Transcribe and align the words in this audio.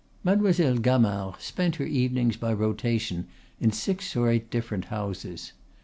Mademoiselle 0.23 0.79
Gamard 0.79 1.39
spent 1.39 1.75
her 1.75 1.85
evenings 1.85 2.35
by 2.35 2.51
rotation 2.51 3.27
in 3.59 3.71
six 3.71 4.15
or 4.15 4.31
eight 4.31 4.49
different 4.49 4.85
houses. 4.85 5.51